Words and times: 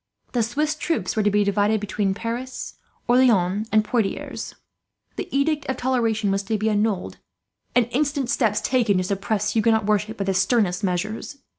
The 0.31 0.41
Swiss 0.41 0.73
troops 0.73 1.15
were 1.15 1.21
to 1.21 1.29
be 1.29 1.43
divided 1.43 1.79
between 1.79 2.15
Paris, 2.15 2.73
Orleans, 3.07 3.69
and 3.71 3.85
Poitiers. 3.85 4.55
The 5.15 5.29
edict 5.31 5.67
of 5.67 5.77
toleration 5.77 6.31
was 6.31 6.41
to 6.41 6.57
be 6.57 6.71
annulled, 6.71 7.17
and 7.75 7.87
instant 7.91 8.27
steps 8.31 8.61
taken 8.61 8.97
to 8.97 9.03
suppress 9.03 9.51
Huguenot 9.53 9.85
worship 9.85 10.17
by 10.17 10.23
the 10.23 10.33
sternest 10.33 10.83
measures. 10.83 11.37